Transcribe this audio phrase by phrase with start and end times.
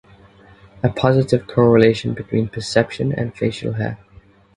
[0.81, 3.99] A positive correlation between perception and facial hair.